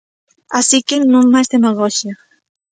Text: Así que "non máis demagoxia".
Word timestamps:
Así 0.59 0.79
que 0.87 0.95
"non 1.13 1.25
máis 1.33 1.47
demagoxia". 1.53 2.13